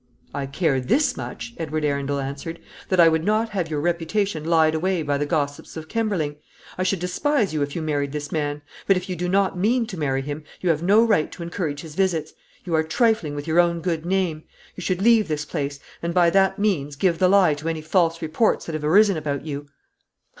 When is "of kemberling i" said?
5.77-6.81